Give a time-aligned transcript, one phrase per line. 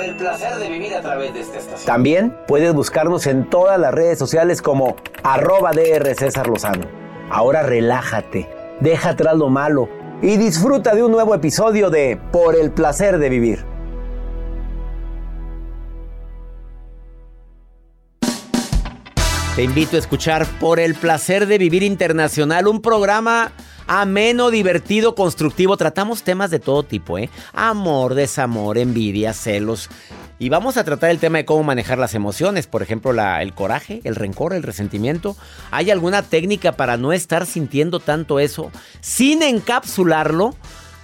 [0.00, 1.84] Por el placer de vivir a través de esta estación.
[1.84, 6.86] También puedes buscarnos en todas las redes sociales como arroba DR César Lozano.
[7.28, 8.48] Ahora relájate,
[8.80, 9.90] deja atrás lo malo
[10.22, 13.66] y disfruta de un nuevo episodio de Por el placer de vivir.
[19.54, 23.52] Te invito a escuchar Por el placer de vivir internacional, un programa
[23.90, 25.76] ameno, divertido, constructivo.
[25.76, 27.28] Tratamos temas de todo tipo, ¿eh?
[27.52, 29.90] Amor, desamor, envidia, celos.
[30.38, 34.00] Y vamos a tratar el tema de cómo manejar las emociones, por ejemplo, el coraje,
[34.04, 35.36] el rencor, el resentimiento.
[35.72, 38.70] ¿Hay alguna técnica para no estar sintiendo tanto eso
[39.00, 40.54] sin encapsularlo?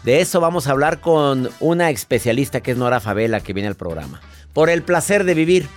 [0.05, 3.75] De eso vamos a hablar con una especialista que es Nora Favela, que viene al
[3.75, 4.21] programa.
[4.53, 5.69] Por el placer de vivir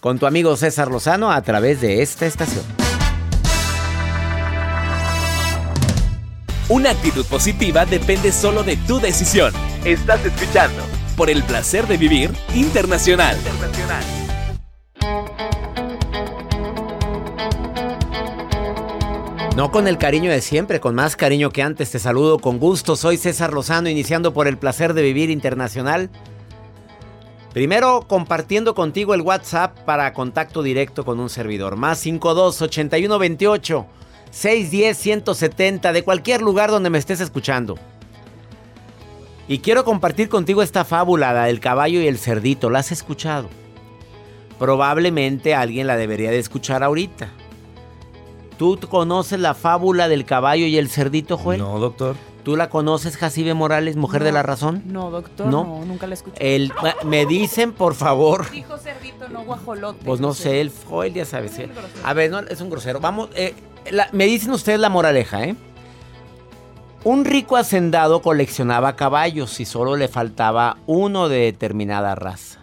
[0.00, 2.89] con tu amigo César Lozano a través de esta estación.
[6.70, 9.52] Una actitud positiva depende solo de tu decisión.
[9.84, 10.80] Estás escuchando
[11.16, 13.36] por el placer de vivir internacional.
[19.56, 21.90] No con el cariño de siempre, con más cariño que antes.
[21.90, 22.94] Te saludo con gusto.
[22.94, 26.08] Soy César Lozano, iniciando por el placer de vivir internacional.
[27.52, 31.74] Primero, compartiendo contigo el WhatsApp para contacto directo con un servidor.
[31.74, 33.86] Más 52 81 28
[34.30, 37.76] 610 170 de cualquier lugar donde me estés escuchando.
[39.48, 42.70] Y quiero compartir contigo esta fábula, la del caballo y el cerdito.
[42.70, 43.48] ¿La has escuchado?
[44.58, 47.30] Probablemente alguien la debería de escuchar ahorita.
[48.58, 51.58] ¿Tú conoces la fábula del caballo y el cerdito, Joel?
[51.58, 52.14] No, doctor.
[52.44, 54.82] ¿Tú la conoces, Jacibe Morales, mujer de la razón?
[54.86, 55.64] No, doctor, ¿No?
[55.64, 56.56] no, nunca la escuché.
[56.56, 56.72] El,
[57.04, 58.50] me dicen, por favor.
[58.50, 60.04] Dijo cerdito, no guajolote.
[60.04, 61.58] Pues no sé, el Joel ya sabes.
[62.04, 63.00] A ver, no, es un grosero.
[63.00, 63.54] Vamos, eh,
[64.12, 65.56] me dicen ustedes la moraleja, ¿eh?
[67.02, 72.60] Un rico hacendado coleccionaba caballos y solo le faltaba uno de determinada raza.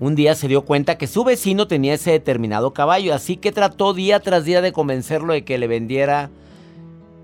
[0.00, 3.94] Un día se dio cuenta que su vecino tenía ese determinado caballo, así que trató
[3.94, 6.30] día tras día de convencerlo de que le vendiera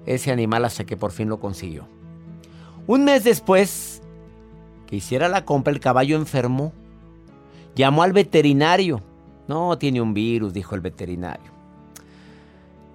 [0.06, 1.86] ese animal hasta que por fin lo consiguió.
[2.86, 4.02] Un mes después
[4.86, 6.72] que hiciera la compra, el caballo enfermó.
[7.74, 9.02] Llamó al veterinario.
[9.48, 11.55] No, tiene un virus, dijo el veterinario.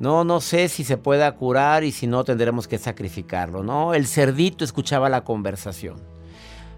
[0.01, 3.61] No, no sé si se pueda curar y si no tendremos que sacrificarlo.
[3.61, 5.97] No, el cerdito escuchaba la conversación.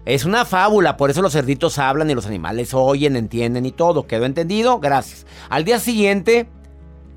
[0.04, 4.06] Es una fábula, por eso los cerditos hablan y los animales oyen, entienden y todo.
[4.06, 4.78] ¿Quedó entendido?
[4.78, 5.24] Gracias.
[5.48, 6.48] Al día siguiente,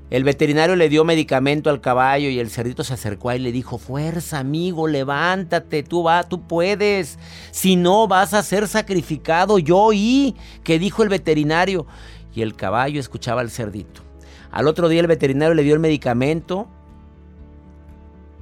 [0.08, 3.76] el veterinario le dio medicamento al caballo y el cerdito se acercó y le dijo,
[3.76, 7.18] fuerza amigo, levántate, tú vas, tú puedes.
[7.50, 9.58] Si no, vas a ser sacrificado.
[9.58, 10.34] Yo oí
[10.64, 11.86] que dijo el veterinario.
[12.34, 14.07] Y el caballo escuchaba al cerdito.
[14.50, 16.68] Al otro día el veterinario le dio el medicamento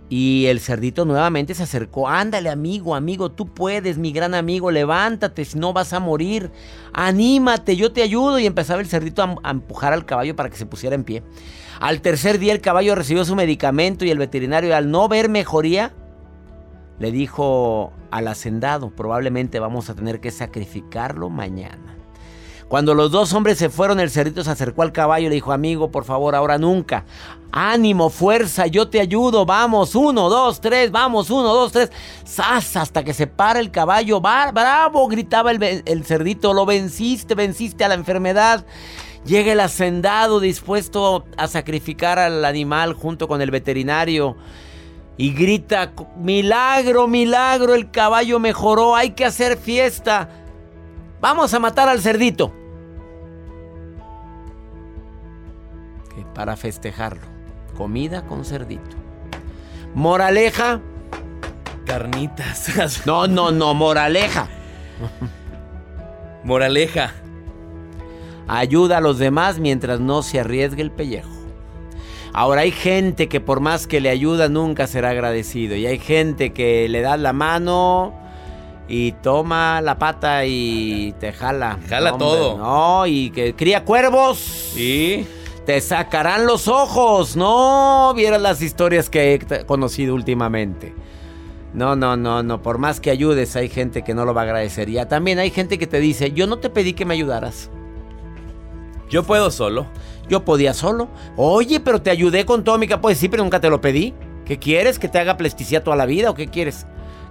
[0.08, 2.08] Y el cerdito nuevamente se acercó.
[2.08, 6.52] Ándale, amigo, amigo, tú puedes, mi gran amigo, levántate, si no vas a morir.
[6.92, 8.38] Anímate, yo te ayudo.
[8.38, 11.24] Y empezaba el cerdito a, empujar al caballo para que se pusiera en pie.
[11.80, 15.92] Al tercer día el caballo recibió su medicamento y el veterinario, al no ver mejoría,
[16.98, 21.95] le dijo al hacendado, probablemente vamos a tener que sacrificarlo mañana.
[22.68, 25.52] Cuando los dos hombres se fueron, el cerdito se acercó al caballo y le dijo,
[25.52, 27.04] amigo, por favor, ahora nunca.
[27.52, 31.92] Ánimo, fuerza, yo te ayudo, vamos, uno, dos, tres, vamos, uno, dos, tres.
[32.24, 32.76] ¡Sas!
[32.76, 34.20] Hasta que se para el caballo.
[34.20, 35.06] ¡Va- ¡Bravo!
[35.06, 38.66] gritaba el, el cerdito, lo venciste, venciste a la enfermedad.
[39.24, 44.36] Llega el hacendado dispuesto a sacrificar al animal junto con el veterinario.
[45.16, 50.28] Y grita, milagro, milagro, el caballo mejoró, hay que hacer fiesta.
[51.20, 52.52] Vamos a matar al cerdito.
[56.14, 57.26] Que para festejarlo.
[57.76, 58.96] Comida con cerdito.
[59.94, 60.80] Moraleja.
[61.84, 63.02] Carnitas.
[63.06, 64.48] No, no, no, moraleja.
[66.44, 67.14] Moraleja.
[68.48, 71.30] Ayuda a los demás mientras no se arriesgue el pellejo.
[72.32, 75.74] Ahora hay gente que por más que le ayuda nunca será agradecido.
[75.74, 78.12] Y hay gente que le das la mano
[78.88, 81.78] y toma la pata y te jala.
[81.88, 82.58] Jala hombre, todo.
[82.58, 84.72] No, y que cría cuervos.
[84.76, 85.26] Y
[85.64, 87.36] Te sacarán los ojos.
[87.36, 90.94] No vieras las historias que he conocido últimamente.
[91.74, 92.62] No, no, no, no.
[92.62, 94.88] Por más que ayudes, hay gente que no lo va a agradecer.
[94.88, 97.70] Y también hay gente que te dice, yo no te pedí que me ayudaras.
[99.10, 99.86] yo puedo solo.
[100.28, 101.08] Yo podía solo.
[101.36, 103.02] Oye, pero te ayudé con todo mi capo.
[103.02, 104.14] Pues sí, pero nunca te lo pedí.
[104.44, 104.98] ¿Qué quieres?
[104.98, 106.86] ¿Que te haga plesticia toda la vida o qué quieres?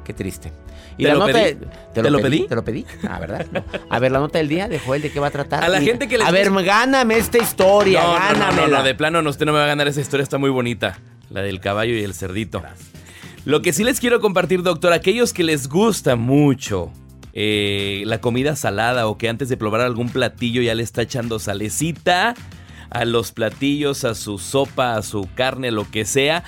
[0.05, 0.53] Qué triste.
[0.97, 1.55] ¿Te lo pedí?
[1.93, 2.47] ¿Te, ¿Te lo pedí?
[2.47, 2.85] ¿Te lo pedí?
[3.09, 3.45] Ah, ¿verdad?
[3.51, 3.63] No.
[3.89, 5.63] A ver, la nota del día de Joel, ¿de qué va a tratar?
[5.63, 8.67] A la Y- gente que les A ver, gáname esta historia, No, no, no, no,
[8.67, 10.97] no, de plano no, usted no me va a ganar esa historia, está muy bonita.
[11.29, 12.63] La del caballo y el cerdito.
[13.43, 16.91] Lo que sí les quiero compartir, doctor, aquellos que les gusta mucho
[17.33, 21.39] eh, la comida salada o que antes de probar algún platillo ya le está echando
[21.39, 22.35] salecita
[22.91, 26.43] a los platillos, a su sopa, a su carne, lo que sea.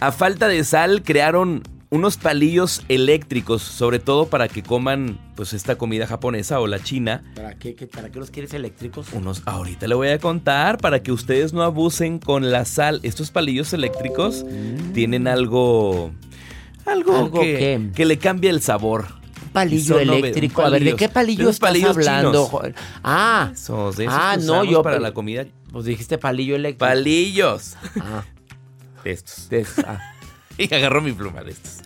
[0.00, 1.62] A falta de sal crearon
[1.94, 7.22] unos palillos eléctricos, sobre todo para que coman pues esta comida japonesa o la china.
[7.36, 9.06] ¿Para qué, qué- ¿Para qué los quieres eléctricos?
[9.12, 12.98] Unos, ahorita le voy a contar para que ustedes no abusen con la sal.
[13.04, 14.44] Estos palillos eléctricos
[14.92, 16.10] tienen algo.
[16.84, 17.16] Algo, Mm.
[17.16, 19.06] ¿Algo que, que le cambia el sabor.
[19.52, 20.62] Palillo eléctrico.
[20.62, 22.74] A ver, ¿de qué palillo estás palillos hablando, chinos.
[23.04, 25.46] Ah, Esos, esos ah, no, yo para la comida.
[25.70, 26.84] Pues dijiste palillo eléctrico.
[26.86, 27.76] Palillos.
[28.00, 28.24] Ah,
[29.04, 29.48] De estos.
[29.48, 30.00] de- ah,
[30.58, 31.82] Y agarró mi pluma de estos.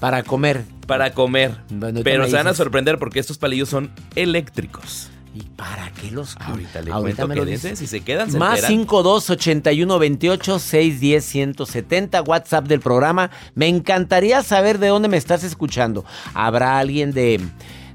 [0.00, 0.64] para comer.
[0.86, 1.56] Para comer.
[1.70, 5.08] Bueno, ¿y qué Pero se van a sorprender porque estos palillos son eléctricos.
[5.34, 7.78] ¿Y para qué los Ahorita le Ahorita cuento me que lo dice, dices.
[7.78, 8.68] si se quedan, se Más enteran.
[8.80, 13.30] 52 81 28 610 170 WhatsApp del programa.
[13.54, 16.04] Me encantaría saber de dónde me estás escuchando.
[16.34, 17.40] ¿Habrá alguien de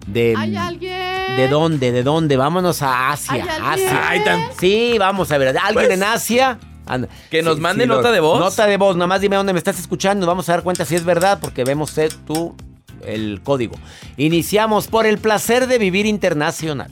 [0.08, 1.36] de ¿Hay alguien?
[1.36, 1.92] ¿De dónde?
[1.92, 2.38] ¿De dónde?
[2.38, 3.34] Vámonos a Asia.
[3.34, 3.42] ¿Hay?
[3.84, 4.10] Asia.
[4.10, 5.50] Ay, tan- Sí, vamos a ver.
[5.50, 6.58] ¿Alguien Pues, en Asia?
[6.88, 7.08] Anda.
[7.30, 8.40] que nos mande nota de voz.
[8.40, 8.96] Nota de voz.
[8.96, 10.26] Nada más dime dónde me estás escuchando.
[10.26, 11.94] Vamos a dar cuenta si es verdad porque vemos
[12.26, 12.56] tú
[13.06, 13.76] el código.
[14.18, 16.92] Iniciamos por el placer de vivir internacional.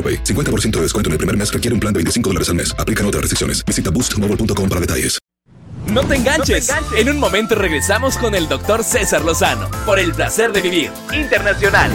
[0.01, 0.23] AroPay.
[0.23, 2.73] 50% de descuento en el primer mes requiere un plan de 25 dólares al mes.
[2.79, 3.63] Aplican otras restricciones.
[3.63, 5.19] Visita boostmobile.com para detalles.
[5.87, 6.69] No te enganches.
[6.95, 11.91] En un momento regresamos con el doctor César Lozano por el placer de vivir internacional.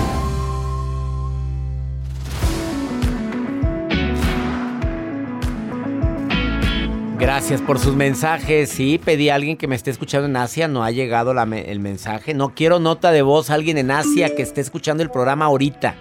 [7.19, 8.69] Gracias por sus mensajes.
[8.69, 10.69] Sí, pedí a alguien que me esté escuchando en Asia.
[10.69, 12.35] No ha llegado la me- el mensaje.
[12.35, 13.49] No quiero nota de voz.
[13.51, 15.95] Alguien en Asia que esté escuchando el programa ahorita.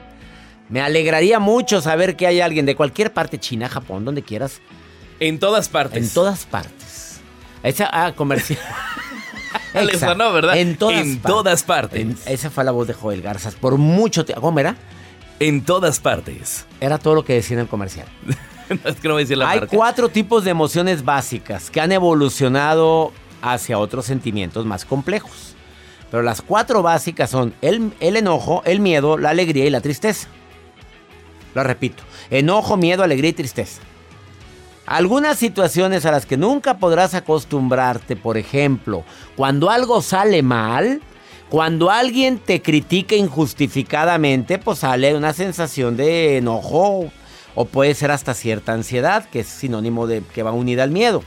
[0.69, 4.61] Me alegraría mucho saber que hay alguien de cualquier parte, China, Japón, donde quieras.
[5.19, 6.03] En todas partes.
[6.03, 7.19] En todas partes.
[7.63, 8.59] Esa, ah, comercial.
[9.73, 9.99] Exacto.
[9.99, 10.57] sonó, ¿verdad?
[10.57, 11.31] En todas En partes.
[11.35, 12.01] todas partes.
[12.01, 13.55] En- esa fue la voz de Joel Garzas.
[13.55, 14.41] Por mucho tiempo.
[14.41, 14.75] ¿Cómo era?
[15.39, 16.65] En todas partes.
[16.79, 18.07] Era todo lo que decía en el comercial.
[18.85, 19.75] es que no voy a decir la Hay marca.
[19.75, 25.55] cuatro tipos de emociones básicas que han evolucionado hacia otros sentimientos más complejos.
[26.09, 30.27] Pero las cuatro básicas son el, el enojo, el miedo, la alegría y la tristeza.
[31.55, 32.03] Lo repito.
[32.29, 33.81] Enojo, miedo, alegría y tristeza.
[34.85, 39.03] Algunas situaciones a las que nunca podrás acostumbrarte, por ejemplo,
[39.35, 41.01] cuando algo sale mal,
[41.49, 47.11] cuando alguien te critica injustificadamente, pues sale una sensación de enojo
[47.55, 51.23] o puede ser hasta cierta ansiedad, que es sinónimo de que va unida al miedo.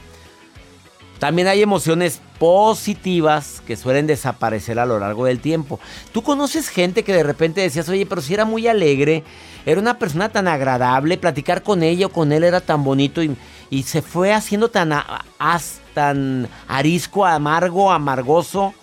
[1.19, 5.79] También hay emociones positivas que suelen desaparecer a lo largo del tiempo.
[6.13, 9.23] Tú conoces gente que de repente decías, oye, pero si era muy alegre,
[9.65, 13.35] era una persona tan agradable, platicar con ella o con él era tan bonito y,
[13.69, 14.93] y se fue haciendo tan,
[15.37, 18.73] as- tan arisco, amargo, amargoso.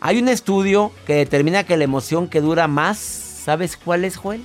[0.00, 4.42] Hay un estudio que determina que la emoción que dura más, ¿sabes cuál es, Joel?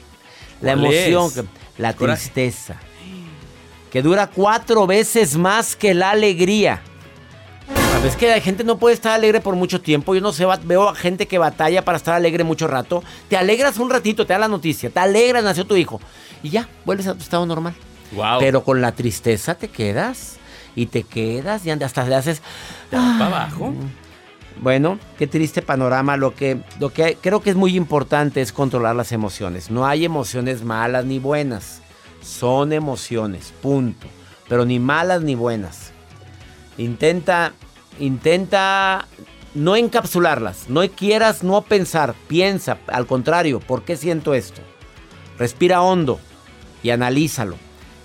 [0.59, 2.77] La ¿Cuál emoción, que- la tristeza,
[3.91, 6.81] que dura cuatro veces más que la alegría.
[8.05, 10.13] ¿Sabes que la gente no puede estar alegre por mucho tiempo?
[10.13, 13.03] Yo no sé, veo a gente que batalla para estar alegre mucho rato.
[13.29, 15.99] Te alegras un ratito, te da la noticia, te alegras, nació tu hijo.
[16.43, 17.73] Y ya, vuelves a tu estado normal.
[18.11, 18.37] Wow.
[18.37, 20.37] Pero con la tristeza te quedas.
[20.75, 22.43] Y te quedas y hasta le haces...
[22.91, 23.73] para abajo.
[24.61, 26.15] Bueno, qué triste panorama.
[26.15, 29.71] Lo que, lo que creo que es muy importante es controlar las emociones.
[29.71, 31.81] No hay emociones malas ni buenas.
[32.21, 34.05] Son emociones, punto.
[34.47, 35.91] Pero ni malas ni buenas.
[36.77, 37.53] Intenta,
[37.99, 39.07] intenta
[39.55, 40.69] no encapsularlas.
[40.69, 42.13] No quieras no pensar.
[42.27, 44.61] Piensa, al contrario, ¿por qué siento esto?
[45.39, 46.19] Respira hondo
[46.83, 47.55] y analízalo.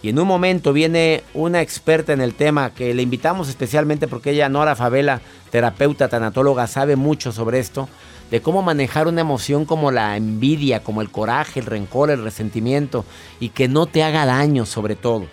[0.03, 4.31] Y en un momento viene una experta en el tema que le invitamos especialmente porque
[4.31, 5.21] ella, Nora Favela,
[5.51, 7.87] terapeuta, tanatóloga, sabe mucho sobre esto,
[8.31, 13.05] de cómo manejar una emoción como la envidia, como el coraje, el rencor, el resentimiento
[13.41, 15.27] y que no te haga daño sobre todo.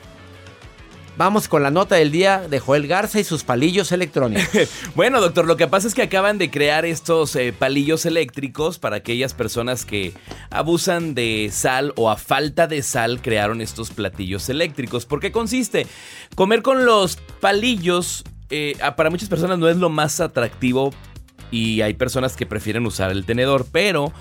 [1.17, 4.47] Vamos con la nota del día de Joel Garza y sus palillos electrónicos.
[4.95, 8.97] Bueno, doctor, lo que pasa es que acaban de crear estos eh, palillos eléctricos para
[8.97, 10.13] aquellas personas que
[10.51, 15.07] abusan de sal o a falta de sal crearon estos platillos eléctricos.
[15.07, 15.88] ¿Por qué consiste?
[16.36, 20.91] Comer con los palillos eh, para muchas personas no es lo más atractivo
[21.50, 24.13] y hay personas que prefieren usar el tenedor, pero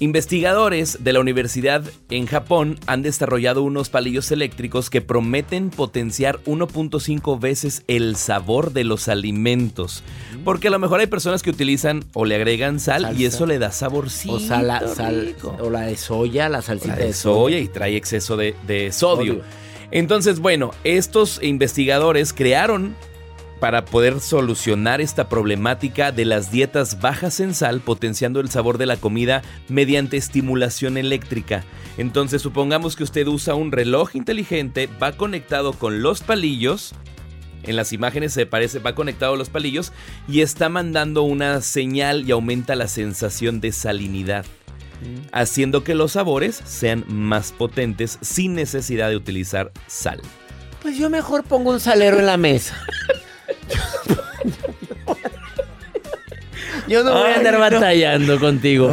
[0.00, 7.38] investigadores de la universidad en Japón han desarrollado unos palillos eléctricos que prometen potenciar 1.5
[7.40, 10.02] veces el sabor de los alimentos.
[10.44, 13.58] Porque a lo mejor hay personas que utilizan o le agregan sal y eso le
[13.58, 14.34] da saborcito.
[14.34, 18.36] O, sal, sal- o la de soya, la salsita La de soya y trae exceso
[18.36, 19.34] de, de sodio.
[19.34, 19.44] Sodio.
[19.90, 22.96] Entonces, bueno, estos investigadores crearon
[23.64, 28.84] para poder solucionar esta problemática de las dietas bajas en sal, potenciando el sabor de
[28.84, 29.40] la comida
[29.70, 31.64] mediante estimulación eléctrica.
[31.96, 36.94] Entonces, supongamos que usted usa un reloj inteligente, va conectado con los palillos.
[37.62, 39.94] En las imágenes se parece, va conectado a los palillos
[40.28, 44.44] y está mandando una señal y aumenta la sensación de salinidad
[45.32, 50.20] haciendo que los sabores sean más potentes sin necesidad de utilizar sal.
[50.82, 52.76] Pues yo mejor pongo un salero en la mesa.
[56.88, 57.60] Yo no voy a andar no.
[57.60, 58.90] batallando contigo.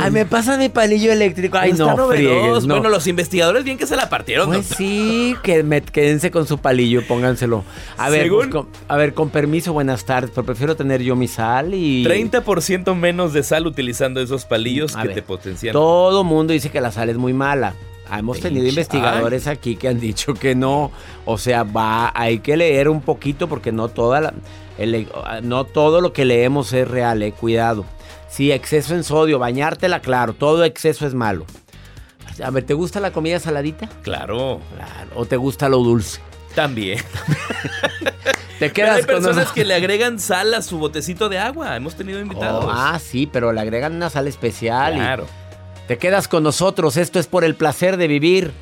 [0.00, 1.58] Ay, me pasa mi palillo eléctrico.
[1.58, 2.74] Ay, Está no, friegues, no.
[2.74, 4.46] Bueno, los investigadores bien que se la partieron.
[4.46, 4.76] Pues doctor.
[4.78, 7.64] sí, que me, quédense con su palillo, pónganselo.
[7.98, 11.16] A ver, Según- pues, con, a ver, con permiso, buenas tardes, pero prefiero tener yo
[11.16, 12.04] mi sal y...
[12.04, 15.72] 30% menos de sal utilizando esos palillos A que ver, te potencian.
[15.72, 17.74] Todo mundo dice que la sal es muy mala.
[18.08, 20.92] Ah, Hemos tenido investigadores aquí que han dicho que no.
[21.24, 24.34] O sea, va, hay que leer un poquito porque no toda la-
[24.78, 25.08] el-
[25.42, 27.84] no todo lo que leemos es real, eh, cuidado.
[28.28, 31.46] Sí, exceso en sodio, bañártela, claro, todo exceso es malo.
[32.42, 33.88] A ver, ¿te gusta la comida saladita?
[34.02, 35.10] Claro, Claro.
[35.14, 36.20] ¿O te gusta lo dulce?
[36.54, 37.00] también.
[38.58, 41.74] Te Pero quedas hay con personas que le agregan sal a su botecito de agua.
[41.74, 42.64] Hemos tenido invitados.
[42.66, 44.94] Oh, ah, sí, pero le agregan una sal especial.
[44.94, 45.26] y claro.
[45.88, 46.96] te quedas con nosotros.
[46.96, 48.52] Esto es por el placer de vivir.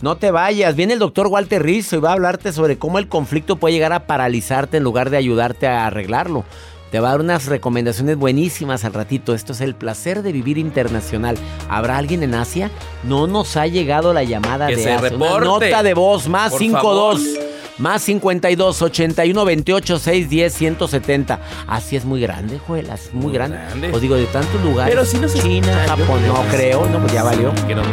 [0.00, 0.76] No te vayas.
[0.76, 3.92] Viene el doctor Walter Rizzo y va a hablarte sobre cómo el conflicto puede llegar
[3.92, 6.44] a paralizarte en lugar de ayudarte a arreglarlo.
[6.92, 9.34] Te va a dar unas recomendaciones buenísimas al ratito.
[9.34, 11.36] Esto es el placer de vivir internacional.
[11.68, 12.70] ¿Habrá alguien en Asia?
[13.02, 15.16] No nos ha llegado la llamada Que de se Asia.
[15.16, 17.48] Una nota de voz más Por 52 favor.
[17.78, 21.40] más 52 81 28 610 170.
[21.66, 22.88] Así es muy grande, Joel.
[22.88, 23.58] Es muy, grande.
[23.58, 23.90] grande.
[23.92, 24.94] Os digo, de tantos lugares.
[24.94, 26.24] Pero si no se China, Japón.
[26.24, 26.86] No creo.
[26.86, 27.52] No, pues ya valió.
[27.66, 27.84] Que nos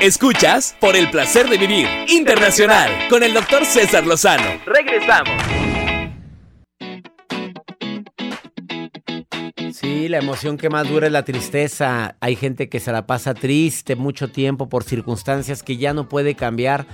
[0.00, 4.58] Escuchas por el placer de vivir internacional con el doctor César Lozano.
[4.64, 5.34] Regresamos.
[9.74, 12.16] Sí, la emoción que más dura es la tristeza.
[12.20, 16.34] Hay gente que se la pasa triste mucho tiempo por circunstancias que ya no puede
[16.34, 16.86] cambiar.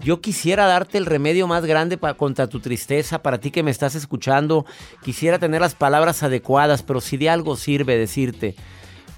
[0.00, 3.72] Yo quisiera darte el remedio más grande para contra tu tristeza, para ti que me
[3.72, 4.66] estás escuchando.
[5.02, 8.54] Quisiera tener las palabras adecuadas, pero si de algo sirve decirte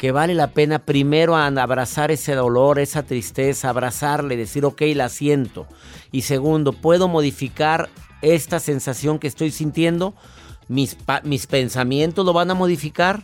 [0.04, 5.66] que vale la pena primero abrazar ese dolor, esa tristeza, abrazarle, decir, ok, la siento.
[6.12, 7.88] Y segundo, ¿puedo modificar
[8.20, 10.14] esta sensación que estoy sintiendo?
[10.68, 13.23] ¿Mis, mis pensamientos lo van a modificar?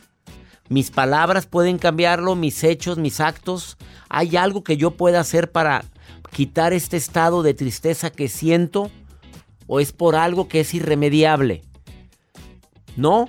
[0.70, 2.34] ¿Mis palabras pueden cambiarlo?
[2.34, 3.76] ¿Mis hechos, mis actos?
[4.08, 5.84] ¿Hay algo que yo pueda hacer para
[6.32, 8.90] quitar este estado de tristeza que siento?
[9.66, 11.60] ¿O es por algo que es irremediable?
[12.96, 13.28] ¿No?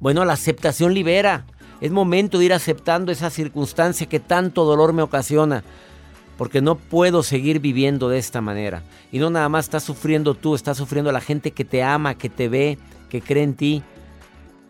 [0.00, 1.46] Bueno, la aceptación libera.
[1.80, 5.64] Es momento de ir aceptando esa circunstancia que tanto dolor me ocasiona.
[6.36, 8.82] Porque no puedo seguir viviendo de esta manera.
[9.12, 12.30] Y no nada más estás sufriendo tú, está sufriendo la gente que te ama, que
[12.30, 13.82] te ve, que cree en ti.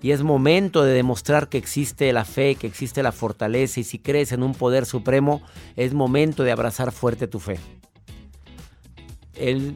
[0.02, 3.80] Y es momento de demostrar que existe la fe, que existe la fortaleza.
[3.80, 5.42] Y si crees en un poder supremo,
[5.76, 7.58] es momento de abrazar fuerte tu fe.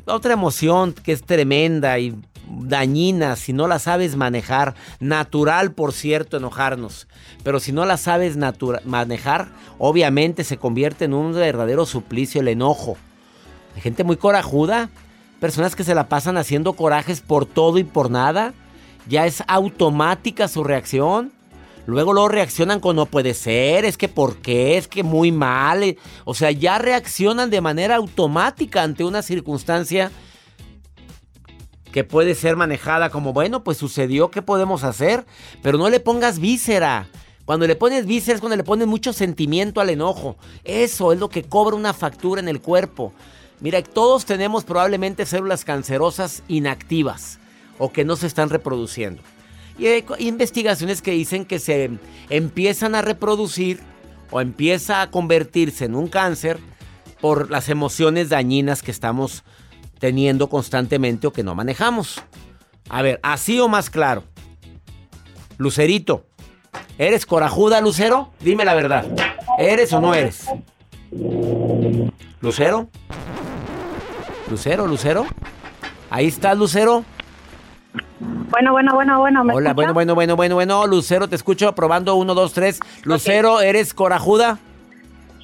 [0.06, 2.14] Otra emoción que es tremenda y
[2.48, 7.08] dañina si no la sabes manejar, natural por cierto enojarnos,
[7.42, 8.36] pero si no la sabes
[8.84, 12.96] manejar, obviamente se convierte en un verdadero suplicio el enojo.
[13.74, 14.90] Hay gente muy corajuda,
[15.40, 18.52] personas que se la pasan haciendo corajes por todo y por nada,
[19.08, 21.32] ya es automática su reacción.
[21.86, 25.82] Luego luego reaccionan con no puede ser, es que por qué, es que muy mal.
[25.82, 30.10] eh, O sea, ya reaccionan de manera automática ante una circunstancia
[31.92, 35.26] que puede ser manejada como, bueno, pues sucedió, ¿qué podemos hacer?
[35.62, 37.06] Pero no le pongas víscera.
[37.44, 40.36] Cuando le pones víscera es cuando le pones mucho sentimiento al enojo.
[40.64, 43.12] Eso es lo que cobra una factura en el cuerpo.
[43.60, 47.38] Mira, todos tenemos probablemente células cancerosas inactivas
[47.78, 49.22] o que no se están reproduciendo.
[49.78, 51.90] Y hay investigaciones que dicen que se
[52.30, 53.80] empiezan a reproducir
[54.30, 56.58] o empieza a convertirse en un cáncer
[57.20, 59.44] por las emociones dañinas que estamos
[59.98, 62.22] teniendo constantemente o que no manejamos.
[62.88, 64.24] A ver, así o más claro.
[65.56, 66.26] Lucerito,
[66.98, 68.32] ¿eres corajuda, Lucero?
[68.40, 69.06] Dime la verdad.
[69.58, 70.46] ¿Eres o no eres?
[72.40, 72.90] ¿Lucero?
[74.50, 75.26] ¿Lucero, Lucero?
[76.10, 77.04] Ahí está, Lucero.
[78.20, 79.44] Bueno, bueno, bueno, bueno.
[79.44, 79.74] ¿me Hola, escucha?
[79.74, 80.86] bueno, bueno, bueno, bueno, bueno.
[80.86, 82.80] Lucero, te escucho probando uno, dos, tres.
[83.02, 84.58] Lucero, ¿eres corajuda?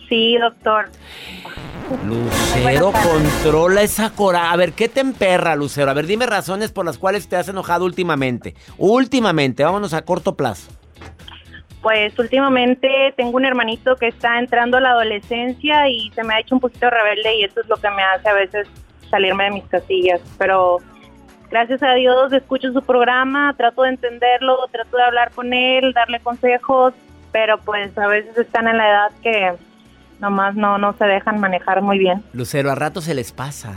[0.08, 0.90] Sí, doctor.
[2.06, 4.52] Lucero, controla esa cora.
[4.52, 5.90] A ver, ¿qué te emperra, Lucero?
[5.90, 8.54] A ver, dime razones por las cuales te has enojado últimamente.
[8.78, 10.70] Últimamente, vámonos a corto plazo.
[11.82, 16.40] Pues últimamente tengo un hermanito que está entrando a la adolescencia y se me ha
[16.40, 18.68] hecho un poquito rebelde y eso es lo que me hace a veces
[19.10, 20.20] salirme de mis casillas.
[20.38, 20.76] Pero
[21.50, 26.20] gracias a Dios escucho su programa, trato de entenderlo, trato de hablar con él, darle
[26.20, 26.94] consejos,
[27.32, 29.52] pero pues a veces están en la edad que
[30.20, 32.22] nomás no, no se dejan manejar muy bien.
[32.32, 33.72] Lucero, a rato se les pasa.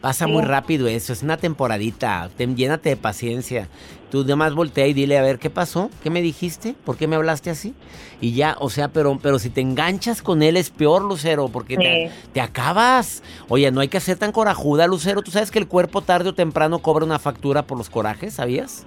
[0.00, 0.30] Pasa Sí.
[0.30, 2.28] muy rápido eso, es una temporadita.
[2.36, 3.66] Ten- llénate de paciencia.
[4.10, 5.90] Tú demás voltea y dile, a ver, ¿qué pasó?
[6.02, 6.74] ¿Qué me dijiste?
[6.84, 7.74] ¿Por qué me hablaste así?
[8.20, 11.76] Y ya, o sea, pero, pero si te enganchas con él es peor, Lucero, porque
[11.76, 13.22] te, te acabas.
[13.48, 15.22] Oye, no hay que ser tan corajuda, Lucero.
[15.22, 18.34] ¿Tú sabes que el cuerpo tarde o temprano cobra una factura por los corajes?
[18.34, 18.86] ¿Sabías?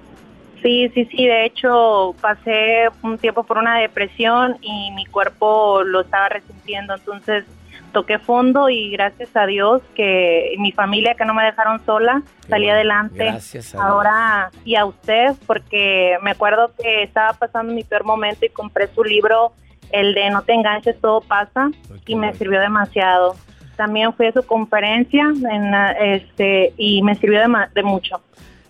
[0.61, 6.01] Sí, sí, sí, de hecho pasé un tiempo por una depresión y mi cuerpo lo
[6.01, 7.45] estaba resintiendo, entonces
[7.91, 12.65] toqué fondo y gracias a Dios que mi familia que no me dejaron sola, salí
[12.65, 13.25] bueno, adelante.
[13.25, 13.83] gracias a Dios.
[13.83, 18.87] Ahora y a usted porque me acuerdo que estaba pasando mi peor momento y compré
[18.93, 19.53] su libro,
[19.91, 21.69] el de No te enganches, todo pasa
[22.05, 23.35] y me sirvió demasiado.
[23.75, 28.21] También fui a su conferencia en, este y me sirvió de, de mucho.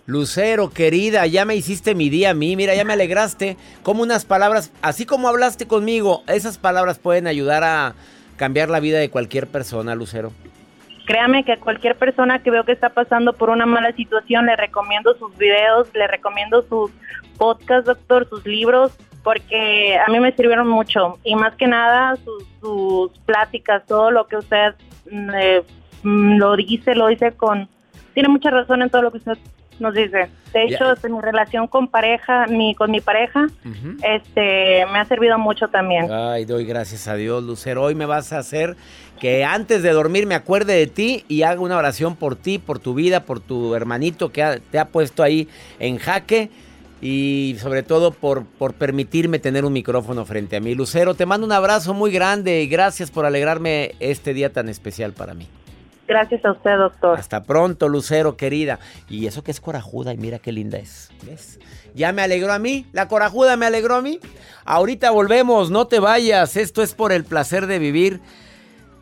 [0.06, 3.56] Lucero, querida, ya me hiciste mi día a mí, mira, ya me alegraste.
[3.84, 7.94] Como unas palabras, así como hablaste conmigo, esas palabras pueden ayudar a
[8.42, 10.32] cambiar la vida de cualquier persona, Lucero.
[11.06, 14.56] Créame que a cualquier persona que veo que está pasando por una mala situación le
[14.56, 16.90] recomiendo sus videos, le recomiendo sus
[17.38, 18.90] podcasts, doctor, sus libros,
[19.22, 22.16] porque a mí me sirvieron mucho y más que nada
[22.60, 24.74] sus, pláticas, todo lo que usted
[25.08, 25.62] mm, eh,
[26.02, 27.68] mm, lo dice, lo dice con...
[28.12, 29.38] Tiene mucha razón en todo lo que usted
[29.82, 30.30] nos dice.
[30.54, 33.46] De hecho, este, mi relación con pareja, mi, con mi pareja,
[34.02, 36.10] este, me ha servido mucho también.
[36.10, 37.82] Ay, doy gracias a Dios, Lucero.
[37.82, 38.76] Hoy me vas a hacer
[39.20, 42.78] que antes de dormir me acuerde de ti y haga una oración por ti, por
[42.78, 46.50] tu vida, por tu hermanito que ha- te ha puesto ahí en jaque
[47.00, 50.74] y sobre todo por, por permitirme tener un micrófono frente a mí.
[50.74, 55.12] Lucero, te mando un abrazo muy grande y gracias por alegrarme este día tan especial
[55.12, 55.48] para mí.
[56.12, 57.18] Gracias a usted, doctor.
[57.18, 58.78] Hasta pronto, Lucero, querida.
[59.08, 61.10] Y eso que es corajuda y mira qué linda es.
[61.24, 61.58] ¿Ves?
[61.94, 62.86] Ya me alegró a mí.
[62.92, 64.18] La corajuda me alegró a mí.
[64.64, 66.56] Ahorita volvemos, no te vayas.
[66.56, 68.20] Esto es por el placer de vivir.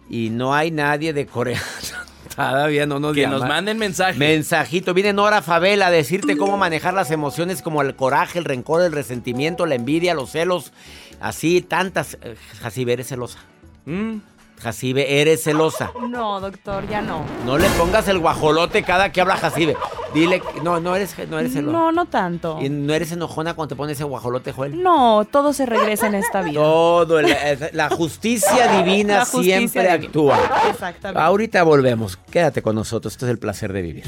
[0.09, 1.61] Y no hay nadie de Corea.
[2.37, 3.39] Todavía no nos Que llama.
[3.39, 4.19] nos manden mensaje.
[4.19, 4.95] Mensajito.
[4.95, 8.93] Viene Nora Favela a decirte cómo manejar las emociones como el coraje, el rencor, el
[8.93, 10.73] resentimiento, la envidia, los celos.
[11.21, 12.17] Así, tantas.
[12.23, 13.39] Eh, Jacibe, eres celosa.
[13.85, 14.19] Mm.
[14.61, 15.91] Jacibe, eres celosa.
[16.09, 17.25] No, doctor, ya no.
[17.47, 19.77] No le pongas el guajolote cada que habla Jacibe.
[20.13, 21.73] Dile, que- no, no eres, no eres celosa.
[21.77, 22.59] No, no tanto.
[22.61, 24.83] ¿Y no eres enojona cuando te pones ese guajolote, Joel?
[24.83, 26.61] No, todo se regresa en esta vida.
[26.61, 30.07] Todo, la justicia divina La justicia siempre divina.
[30.07, 30.39] actúa.
[30.71, 31.21] Exactamente.
[31.23, 32.17] Ahorita volvemos.
[32.31, 33.15] Quédate con nosotros.
[33.15, 34.05] Esto es el placer de vivir.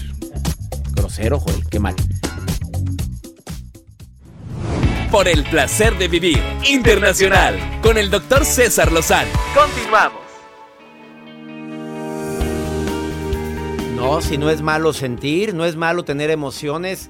[0.93, 1.95] Grosero, Joel, qué mal.
[5.11, 9.29] Por el placer de vivir internacional con el doctor César Lozano.
[9.55, 10.22] Continuamos.
[14.03, 17.09] No, si no es malo sentir, no es malo tener emociones.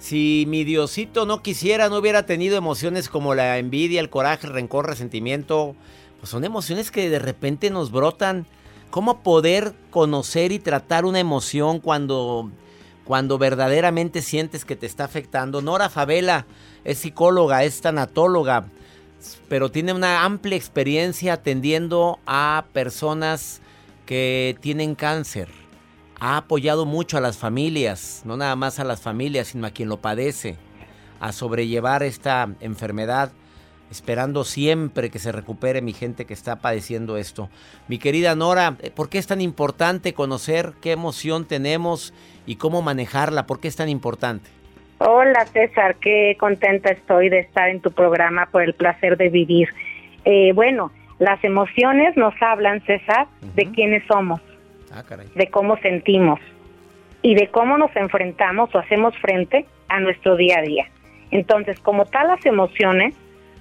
[0.00, 4.52] Si mi Diosito no quisiera, no hubiera tenido emociones como la envidia, el coraje, el
[4.52, 5.76] rencor, resentimiento,
[6.18, 8.44] pues son emociones que de repente nos brotan.
[8.90, 12.50] ¿Cómo poder conocer y tratar una emoción cuando,
[13.04, 15.62] cuando verdaderamente sientes que te está afectando?
[15.62, 16.46] Nora Favela
[16.82, 18.66] es psicóloga, es tanatóloga,
[19.48, 23.62] pero tiene una amplia experiencia atendiendo a personas
[24.06, 25.61] que tienen cáncer.
[26.24, 29.88] Ha apoyado mucho a las familias, no nada más a las familias, sino a quien
[29.88, 30.54] lo padece,
[31.18, 33.32] a sobrellevar esta enfermedad,
[33.90, 37.48] esperando siempre que se recupere mi gente que está padeciendo esto.
[37.88, 42.14] Mi querida Nora, eh, ¿por qué es tan importante conocer qué emoción tenemos
[42.46, 43.48] y cómo manejarla?
[43.48, 44.48] ¿Por qué es tan importante?
[44.98, 49.70] Hola César, qué contenta estoy de estar en tu programa por el placer de vivir.
[50.24, 54.40] Eh, bueno, las emociones nos hablan, César, de quiénes somos,
[54.94, 55.02] Ah,
[55.34, 56.38] de cómo sentimos
[57.22, 60.86] y de cómo nos enfrentamos o hacemos frente a nuestro día a día.
[61.30, 63.14] Entonces, como tal, las emociones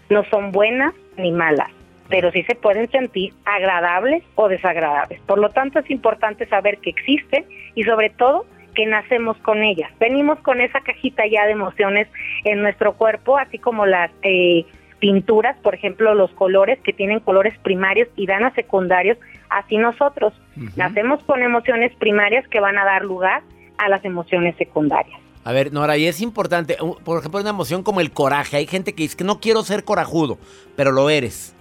[0.09, 1.69] no son buenas ni malas,
[2.09, 5.21] pero sí se pueden sentir agradables o desagradables.
[5.21, 9.89] Por lo tanto, es importante saber que existen y sobre todo que nacemos con ellas.
[9.99, 12.07] Venimos con esa cajita ya de emociones
[12.43, 14.65] en nuestro cuerpo, así como las eh,
[15.01, 19.17] pinturas, por ejemplo, los colores que tienen colores primarios y dan a secundarios,
[19.49, 20.31] así nosotros
[20.77, 23.41] nacemos con emociones primarias que van a dar lugar
[23.77, 25.19] a las emociones secundarias.
[25.43, 28.57] A ver, Nora, y es importante, por ejemplo, una emoción como el coraje.
[28.57, 30.37] Hay gente que dice que no quiero ser corajudo,
[30.75, 31.55] pero lo eres.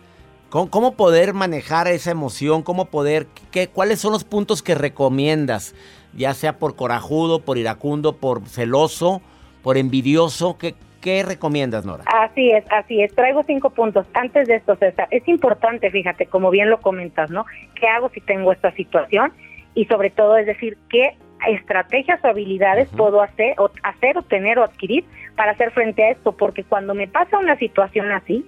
[0.50, 2.62] ¿Cómo, cómo poder manejar esa emoción?
[2.62, 5.74] ¿Cómo poder, qué, cuáles son los puntos que recomiendas?
[6.12, 9.22] Ya sea por corajudo, por iracundo, por celoso,
[9.62, 10.59] por envidioso.
[10.59, 12.04] ¿Qué, qué recomiendas, Nora?
[12.06, 13.14] Así es, así es.
[13.14, 14.06] Traigo cinco puntos.
[14.14, 17.46] Antes de esto, César, es importante, fíjate, como bien lo comentas, ¿no?
[17.74, 19.32] ¿Qué hago si tengo esta situación?
[19.74, 21.16] Y sobre todo, es decir, ¿qué
[21.48, 25.04] estrategias o habilidades puedo hacer o, hacer o tener o adquirir
[25.36, 26.32] para hacer frente a esto?
[26.32, 28.44] Porque cuando me pasa una situación así,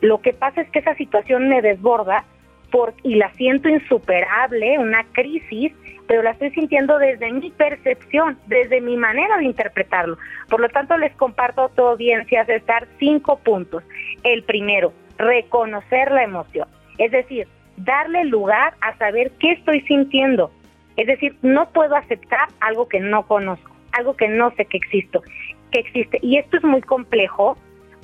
[0.00, 2.24] lo que pasa es que esa situación me desborda
[2.70, 5.72] por, y la siento insuperable, una crisis,
[6.06, 10.18] pero la estoy sintiendo desde mi percepción, desde mi manera de interpretarlo.
[10.48, 13.82] Por lo tanto, les comparto a tu audiencia, César, cinco puntos.
[14.22, 20.50] El primero, reconocer la emoción, es decir, darle lugar a saber qué estoy sintiendo.
[20.96, 25.22] Es decir, no puedo aceptar algo que no conozco, algo que no sé que existo,
[25.70, 26.18] que existe.
[26.22, 27.58] Y esto es muy complejo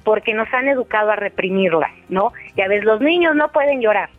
[0.05, 2.33] porque nos han educado a reprimirlas, ¿no?
[2.57, 4.11] Ya ves, los niños no pueden llorar,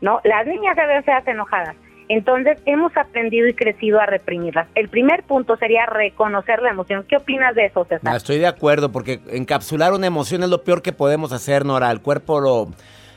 [0.00, 0.20] ¿no?
[0.24, 1.76] Las niñas deben ser enojadas.
[2.14, 4.68] Entonces, hemos aprendido y crecido a reprimirlas.
[4.74, 7.06] El primer punto sería reconocer la emoción.
[7.08, 8.04] ¿Qué opinas de eso, César?
[8.04, 11.90] No, estoy de acuerdo, porque encapsular una emoción es lo peor que podemos hacer, Nora.
[11.90, 12.68] El cuerpo lo,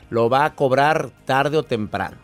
[0.08, 2.16] lo va a cobrar tarde o temprano.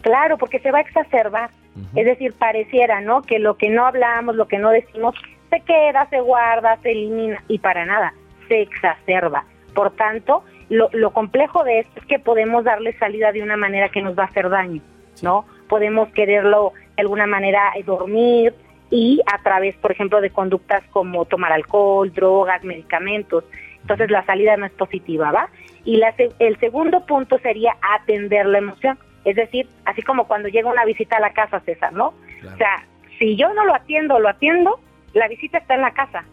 [0.00, 1.50] Claro, porque se va a exacerbar.
[1.94, 3.20] Es decir, pareciera, ¿no?
[3.20, 5.14] Que lo que no hablamos, lo que no decimos,
[5.50, 8.14] se queda, se guarda, se elimina y para nada,
[8.48, 9.44] se exacerba.
[9.74, 13.90] Por tanto, lo, lo complejo de esto es que podemos darle salida de una manera
[13.90, 14.80] que nos va a hacer daño,
[15.20, 15.44] ¿no?
[15.68, 18.54] Podemos quererlo de alguna manera eh, dormir
[18.90, 23.44] y a través, por ejemplo, de conductas como tomar alcohol, drogas, medicamentos.
[23.82, 25.48] Entonces la salida no es positiva, ¿va?
[25.84, 28.98] Y la el segundo punto sería atender la emoción.
[29.24, 32.08] Es decir, así como cuando llega una visita a la casa, César, ¿no?
[32.08, 32.84] O sea,
[33.18, 34.78] si yo no lo atiendo, lo atiendo,
[35.14, 36.24] la visita está en la casa.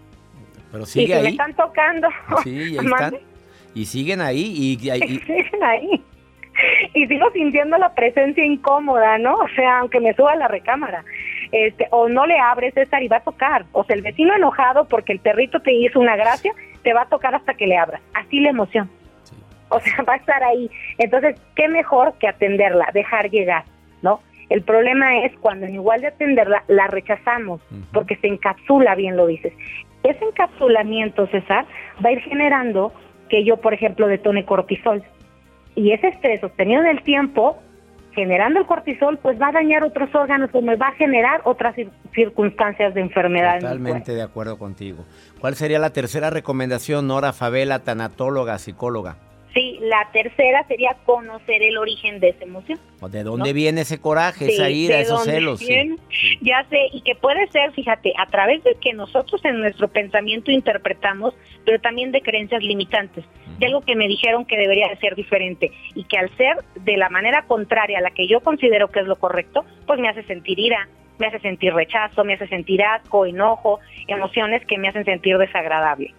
[0.71, 1.31] Pero y sigue si me ahí.
[1.33, 2.07] están tocando,
[2.43, 3.15] Sí, y ahí están.
[3.75, 4.41] Y siguen ahí.
[4.41, 6.03] Y, y- y- siguen ahí.
[7.03, 9.35] Y sigo sintiendo la presencia incómoda, ¿no?
[9.35, 11.03] O sea, aunque me suba a la recámara.
[11.51, 13.65] Este, o no le abres, César, y va a tocar.
[13.73, 17.09] O sea, el vecino enojado porque el perrito te hizo una gracia, te va a
[17.09, 18.01] tocar hasta que le abras.
[18.13, 18.89] Así la emoción.
[19.67, 20.71] O sea, va a estar ahí.
[20.97, 23.65] Entonces, ¿qué mejor que atenderla, dejar llegar,
[24.01, 24.21] ¿no?
[24.49, 27.61] El problema es cuando en igual de atenderla, la rechazamos,
[27.91, 29.51] porque se encapsula, bien lo dices.
[30.03, 31.65] Ese encapsulamiento, César,
[32.03, 32.93] va a ir generando
[33.29, 35.03] que yo, por ejemplo, detone cortisol.
[35.75, 37.57] Y ese estrés sostenido en el tiempo,
[38.13, 41.75] generando el cortisol, pues va a dañar otros órganos o me va a generar otras
[41.75, 43.55] cir- circunstancias de enfermedad.
[43.55, 43.61] en.
[43.61, 45.03] Totalmente de acuerdo contigo.
[45.41, 49.17] ¿Cuál sería la tercera recomendación, Nora Favela, tanatóloga, psicóloga?
[49.53, 52.79] Sí, la tercera sería conocer el origen de esa emoción.
[53.01, 53.53] ¿O ¿De dónde ¿No?
[53.53, 55.59] viene ese coraje, esa ira, ¿de esos celos?
[55.59, 55.95] Sí.
[56.41, 60.49] Ya sé, y que puede ser, fíjate, a través de que nosotros en nuestro pensamiento
[60.49, 61.35] interpretamos,
[61.65, 63.25] pero también de creencias limitantes,
[63.59, 66.97] de algo que me dijeron que debería de ser diferente y que al ser de
[66.97, 70.23] la manera contraria a la que yo considero que es lo correcto, pues me hace
[70.23, 70.89] sentir ira,
[71.19, 76.13] me hace sentir rechazo, me hace sentir asco, enojo, emociones que me hacen sentir desagradable.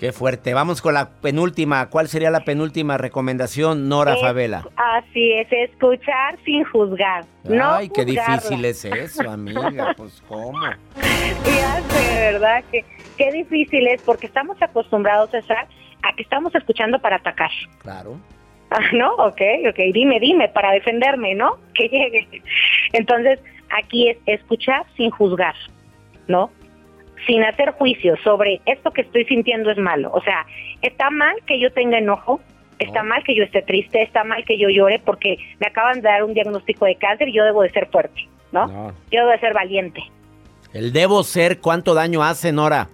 [0.00, 0.54] Qué fuerte.
[0.54, 1.90] Vamos con la penúltima.
[1.90, 4.66] ¿Cuál sería la penúltima recomendación, Nora Es- Favela?
[4.76, 7.26] Así es, escuchar sin juzgar.
[7.44, 8.36] no Ay, qué juzgarla.
[8.36, 9.92] difícil es eso, amiga.
[9.98, 10.58] Pues, ¿cómo?
[11.44, 12.64] Ya sé, ¿verdad?
[12.72, 12.82] Que,
[13.18, 15.68] qué difícil es porque estamos acostumbrados, César,
[16.02, 17.50] a que estamos escuchando para atacar.
[17.80, 18.18] Claro.
[18.72, 19.12] Ah, ¿No?
[19.16, 21.56] Ok, ok, dime, dime, para defenderme, ¿no?
[21.74, 22.40] Que llegue.
[22.92, 23.40] Entonces,
[23.76, 25.56] aquí es escuchar sin juzgar,
[26.28, 26.52] ¿no?
[27.26, 30.10] Sin hacer juicios sobre esto que estoy sintiendo es malo.
[30.12, 30.46] O sea,
[30.82, 32.40] está mal que yo tenga enojo,
[32.78, 36.08] está mal que yo esté triste, está mal que yo llore porque me acaban de
[36.08, 38.66] dar un diagnóstico de cáncer y yo debo de ser fuerte, ¿no?
[38.66, 38.88] No.
[39.10, 40.02] Yo debo de ser valiente.
[40.72, 42.88] El debo ser, ¿cuánto daño hace, Nora?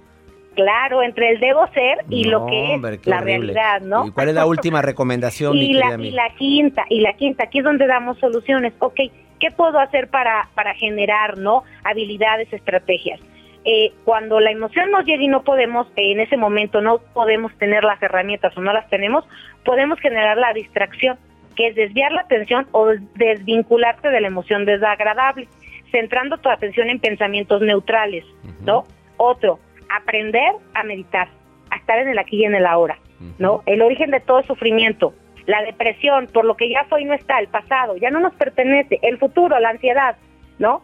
[0.55, 3.53] Claro, entre el debo ser y No, lo que hombre, es la horrible.
[3.53, 4.07] realidad, ¿no?
[4.07, 7.59] ¿Y cuál es la última recomendación, y la, y la quinta, y la quinta, aquí
[7.59, 8.73] es donde damos soluciones.
[8.79, 8.99] Ok,
[9.39, 11.63] ¿qué puedo hacer para, para generar, no?
[11.85, 13.21] Habilidades, estrategias.
[13.69, 17.53] Eh, cuando la emoción nos llega y no podemos, eh, en ese momento no podemos
[17.59, 19.25] tener las herramientas o no las tenemos,
[19.65, 21.19] podemos generar la distracción,
[21.57, 25.49] que es desviar la atención o des- desvincularte de la emoción desagradable,
[25.91, 28.25] centrando tu atención en pensamientos neutrales,
[28.65, 28.85] ¿no?
[29.17, 29.59] Otro,
[29.91, 31.29] aprender a meditar,
[31.71, 32.99] a estar en el aquí y en el ahora,
[33.39, 33.63] ¿no?
[33.67, 35.13] El origen de todo sufrimiento,
[35.47, 38.35] la depresión, por lo que ya fue y no está, el pasado, ya no nos
[38.35, 40.17] pertenece, el futuro, la ansiedad,
[40.61, 40.83] ¿no?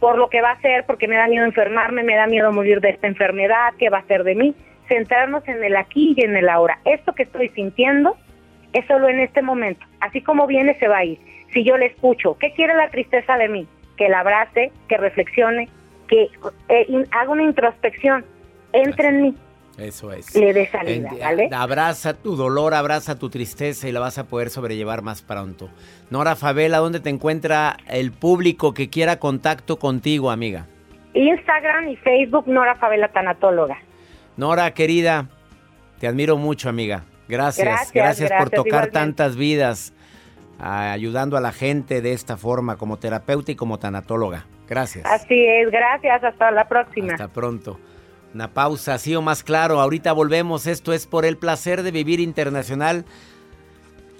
[0.00, 2.80] Por lo que va a ser, porque me da miedo enfermarme, me da miedo morir
[2.80, 4.54] de esta enfermedad, ¿qué va a ser de mí?
[4.86, 6.78] Centrarnos en el aquí y en el ahora.
[6.84, 8.16] Esto que estoy sintiendo
[8.72, 9.84] es solo en este momento.
[10.00, 11.18] Así como viene, se va a ir.
[11.52, 13.66] Si yo le escucho, ¿qué quiere la tristeza de mí?
[13.96, 15.68] Que la abrace, que reflexione,
[16.06, 16.28] que
[16.68, 18.24] eh, haga una introspección,
[18.72, 19.34] entre en mí,
[19.78, 20.34] Eso es.
[20.34, 21.48] le dé salida, ¿vale?
[21.52, 25.70] Abraza tu dolor, abraza tu tristeza y la vas a poder sobrellevar más pronto.
[26.10, 30.66] Nora Favela, ¿dónde te encuentra el público que quiera contacto contigo, amiga?
[31.14, 33.78] Instagram y Facebook, Nora Favela Tanatóloga.
[34.36, 35.26] Nora, querida,
[36.00, 37.04] te admiro mucho, amiga.
[37.28, 38.92] Gracias, Gracias, gracias, por tocar igualmente.
[38.92, 39.92] tantas vidas,
[40.58, 44.46] ah, ayudando a la gente de esta forma, como terapeuta y como tanatóloga.
[44.68, 45.04] Gracias.
[45.06, 47.12] Así es, gracias, hasta la próxima.
[47.12, 47.78] Hasta pronto.
[48.38, 49.80] Una pausa, así o más claro.
[49.80, 50.68] Ahorita volvemos.
[50.68, 53.04] Esto es por el placer de vivir internacional.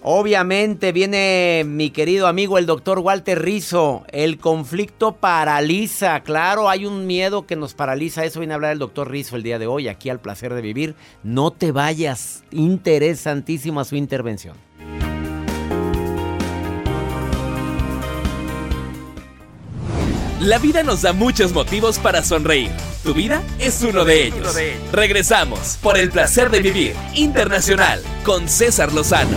[0.03, 4.05] Obviamente viene mi querido amigo el doctor Walter Rizo.
[4.11, 6.19] El conflicto paraliza.
[6.25, 8.25] Claro, hay un miedo que nos paraliza.
[8.25, 10.63] Eso viene a hablar el doctor Rizo el día de hoy, aquí al placer de
[10.63, 10.97] vivir.
[11.23, 12.43] No te vayas.
[12.51, 14.57] Interesantísima su intervención.
[20.41, 22.71] La vida nos da muchos motivos para sonreír.
[23.03, 24.57] Tu vida es uno de ellos.
[24.93, 29.37] Regresamos por el placer de vivir internacional con César Lozano.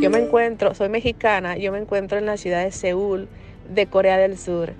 [0.00, 3.28] Yo me encuentro, soy mexicana, yo me encuentro en la ciudad de Seúl,
[3.68, 4.72] de Corea del Sur.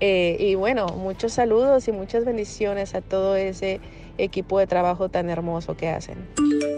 [0.00, 3.80] Eh, y bueno, muchos saludos y muchas bendiciones a todo ese
[4.18, 6.28] equipo de trabajo tan hermoso que hacen.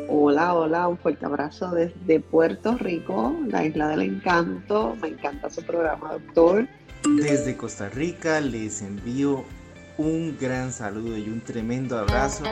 [0.08, 4.96] Hola, hola, un fuerte abrazo desde Puerto Rico, la isla del encanto.
[5.00, 6.66] Me encanta su programa, doctor.
[7.16, 9.44] Desde Costa Rica les envío
[9.96, 12.44] un gran saludo y un tremendo abrazo.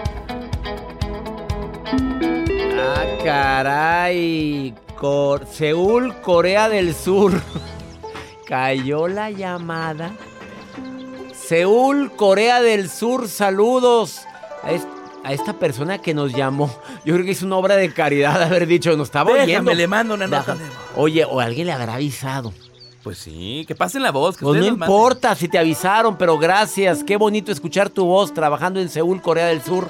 [2.81, 4.74] Ah, caray.
[4.96, 7.33] Cor- Seúl, Corea del Sur.
[8.46, 10.12] Cayó la llamada.
[11.35, 14.22] Seúl, Corea del Sur, saludos.
[14.62, 16.71] A, a esta persona que nos llamó,
[17.05, 19.75] yo creo que es una obra de caridad haber dicho, nos estaba Déjame, oyendo.
[19.75, 20.57] le mando una nota.
[20.97, 22.53] Oye, o alguien le habrá avisado.
[23.03, 24.37] Pues sí, que pasen la voz.
[24.37, 24.83] Que Pues no manden.
[24.88, 27.05] importa si te avisaron, pero gracias.
[27.05, 29.88] Qué bonito escuchar tu voz trabajando en Seúl, Corea del Sur.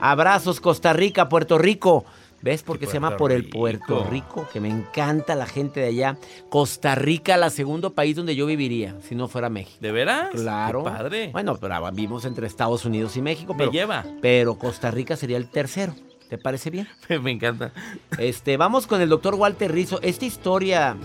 [0.00, 2.04] Abrazos, Costa Rica, Puerto Rico.
[2.42, 3.48] ¿Ves por qué se llama por el.
[3.48, 4.48] Puerto Rico?
[4.52, 6.16] Que me encanta la gente de allá.
[6.48, 9.78] Costa Rica, la segundo país donde yo viviría, si no fuera México.
[9.80, 10.30] ¿De veras?
[10.32, 10.82] Claro.
[10.84, 11.30] Qué padre.
[11.32, 13.54] Bueno, pero vivimos entre Estados Unidos y México.
[13.54, 14.04] Me Pero, lleva.
[14.20, 15.94] Pero Costa Rica sería el tercero.
[16.28, 16.88] ¿Te parece bien?
[17.22, 17.72] Me encanta.
[18.18, 20.00] Este, vamos con el doctor Walter Rizzo.
[20.02, 20.96] Esta historia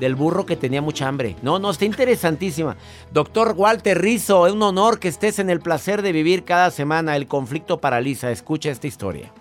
[0.00, 1.36] del burro que tenía mucha hambre.
[1.42, 2.76] No, no, está interesantísima.
[3.12, 7.16] Doctor Walter Rizzo, es un honor que estés en el placer de vivir cada semana.
[7.16, 8.30] El conflicto paraliza.
[8.30, 9.32] Escucha esta historia.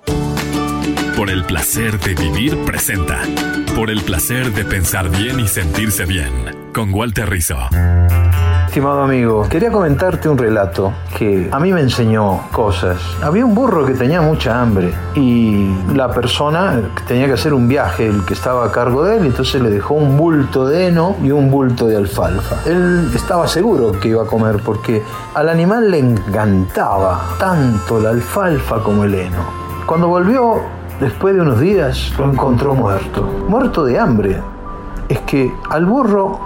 [1.16, 3.22] Por el placer de vivir presenta.
[3.74, 6.34] Por el placer de pensar bien y sentirse bien.
[6.74, 7.56] Con Walter Rizzo.
[8.68, 12.98] Estimado amigo, quería comentarte un relato que a mí me enseñó cosas.
[13.24, 18.08] Había un burro que tenía mucha hambre y la persona tenía que hacer un viaje,
[18.08, 21.32] el que estaba a cargo de él, entonces le dejó un bulto de heno y
[21.32, 22.58] un bulto de alfalfa.
[22.66, 25.02] Él estaba seguro que iba a comer porque
[25.34, 29.66] al animal le encantaba tanto la alfalfa como el heno.
[29.86, 33.28] Cuando volvió, después de unos días, lo encontró muerto.
[33.48, 34.42] Muerto de hambre.
[35.10, 36.40] Es que al burro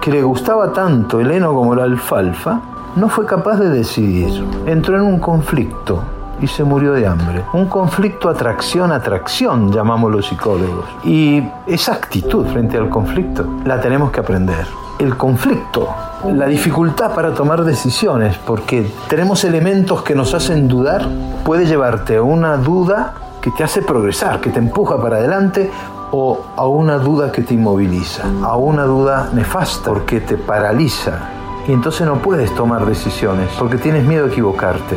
[0.00, 2.60] que le gustaba tanto el heno como la alfalfa,
[2.96, 4.44] no fue capaz de decidir.
[4.66, 6.02] Entró en un conflicto
[6.40, 7.44] y se murió de hambre.
[7.52, 10.84] Un conflicto atracción-atracción, llamamos los psicólogos.
[11.04, 14.66] Y esa actitud frente al conflicto la tenemos que aprender.
[14.98, 15.88] El conflicto,
[16.32, 21.08] la dificultad para tomar decisiones, porque tenemos elementos que nos hacen dudar,
[21.44, 25.70] puede llevarte a una duda que te hace progresar, que te empuja para adelante
[26.12, 31.18] o a una duda que te inmoviliza, a una duda nefasta porque te paraliza
[31.66, 34.96] y entonces no puedes tomar decisiones porque tienes miedo a equivocarte.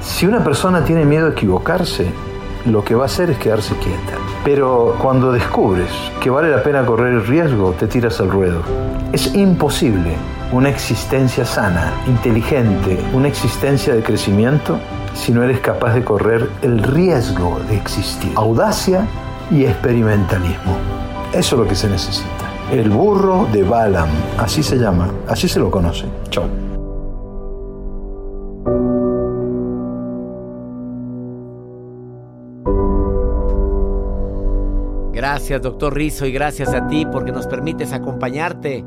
[0.00, 2.10] Si una persona tiene miedo a equivocarse,
[2.66, 4.18] lo que va a hacer es quedarse quieta.
[4.44, 8.60] Pero cuando descubres que vale la pena correr el riesgo, te tiras al ruedo.
[9.12, 10.16] Es imposible
[10.52, 14.78] una existencia sana, inteligente, una existencia de crecimiento
[15.14, 18.32] si no eres capaz de correr el riesgo de existir.
[18.36, 19.06] Audacia
[19.50, 20.76] y experimentalismo.
[21.32, 22.28] Eso es lo que se necesita.
[22.70, 26.06] El burro de Balaam, así se llama, así se lo conoce.
[26.30, 26.71] Chao.
[35.22, 38.84] Gracias, doctor Rizzo, y gracias a ti porque nos permites acompañarte.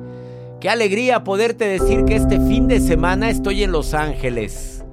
[0.60, 4.84] Qué alegría poderte decir que este fin de semana estoy en Los Ángeles,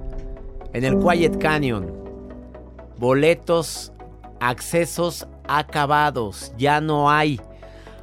[0.71, 1.91] en el Quiet Canyon.
[2.97, 3.91] Boletos,
[4.39, 7.41] accesos acabados, ya no hay.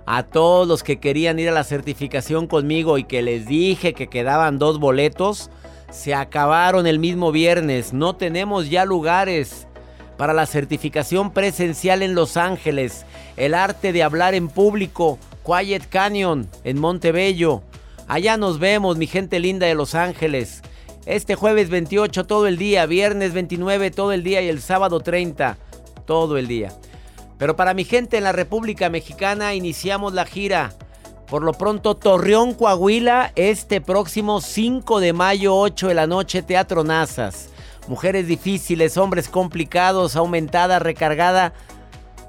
[0.04, 4.08] A todos los que querían ir a la certificación conmigo y que les dije que
[4.08, 5.50] quedaban dos boletos,
[5.88, 7.94] se acabaron el mismo viernes.
[7.94, 9.66] No tenemos ya lugares
[10.20, 13.06] para la certificación presencial en Los Ángeles.
[13.38, 17.62] El arte de hablar en público, Quiet Canyon, en Montebello.
[18.06, 20.60] Allá nos vemos, mi gente linda de Los Ángeles.
[21.06, 25.56] Este jueves 28 todo el día, viernes 29 todo el día y el sábado 30
[26.04, 26.70] todo el día.
[27.38, 30.74] Pero para mi gente en la República Mexicana iniciamos la gira.
[31.28, 36.84] Por lo pronto, Torreón, Coahuila, este próximo 5 de mayo, 8 de la noche, Teatro
[36.84, 37.49] Nazas.
[37.90, 41.52] Mujeres difíciles, hombres complicados, aumentada, recargada.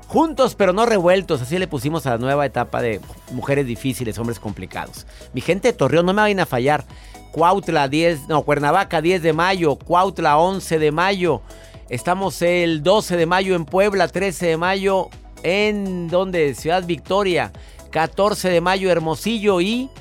[0.07, 2.99] Juntos pero no revueltos, así le pusimos a la nueva etapa de
[3.31, 5.05] mujeres difíciles, hombres complicados.
[5.33, 6.83] Mi gente de Torreón, no me vayan a fallar.
[7.31, 11.43] Cuautla 10, no, Cuernavaca 10 de mayo, Cuautla 11 de mayo.
[11.89, 15.09] Estamos el 12 de mayo en Puebla, 13 de mayo
[15.43, 17.51] en donde Ciudad Victoria,
[17.91, 19.91] 14 de mayo Hermosillo y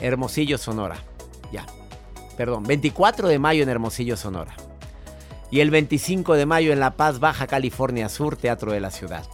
[0.00, 0.96] Hermosillo Sonora.
[2.36, 4.54] Perdón, 24 de mayo en Hermosillo Sonora.
[5.50, 9.24] Y el 25 de mayo en La Paz, Baja California Sur, Teatro de la Ciudad.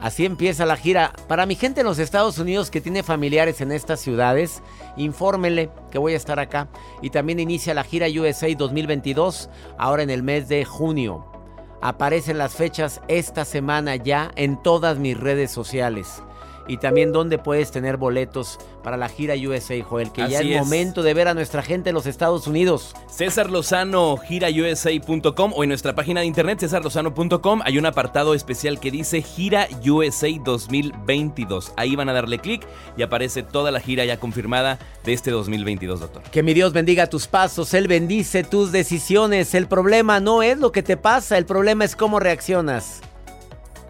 [0.00, 1.12] Así empieza la gira.
[1.26, 4.62] Para mi gente en los Estados Unidos que tiene familiares en estas ciudades,
[4.96, 6.68] infórmenle que voy a estar acá.
[7.02, 11.26] Y también inicia la gira USA 2022, ahora en el mes de junio.
[11.80, 16.22] Aparecen las fechas esta semana ya en todas mis redes sociales.
[16.68, 20.58] Y también donde puedes tener boletos para la gira USA, Joel, que ya es.
[20.60, 22.94] momento de ver a nuestra gente en los Estados Unidos.
[23.08, 28.90] César Lozano, girausa.com o en nuestra página de internet cesarlozano.com hay un apartado especial que
[28.90, 31.72] dice Gira USA 2022.
[31.76, 32.66] Ahí van a darle clic
[32.96, 36.22] y aparece toda la gira ya confirmada de este 2022, doctor.
[36.24, 39.54] Que mi Dios bendiga tus pasos, Él bendice tus decisiones.
[39.54, 43.00] El problema no es lo que te pasa, el problema es cómo reaccionas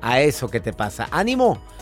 [0.01, 1.09] a eso que te pasa.
[1.11, 1.61] Ánimo,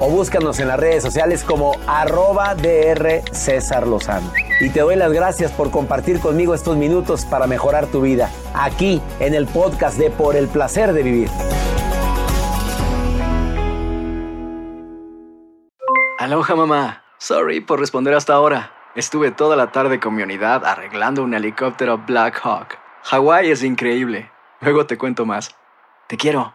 [0.00, 4.32] o búscanos en las redes sociales como arroba DR César Lozano.
[4.60, 9.00] Y te doy las gracias por compartir conmigo estos minutos para mejorar tu vida, aquí
[9.20, 11.30] en el podcast de Por el Placer de Vivir.
[16.18, 17.02] Aloha mamá.
[17.18, 18.72] Sorry por responder hasta ahora.
[18.94, 22.78] Estuve toda la tarde con mi unidad arreglando un helicóptero Black Hawk.
[23.02, 24.30] Hawái es increíble.
[24.60, 25.54] Luego te cuento más.
[26.06, 26.54] Te quiero.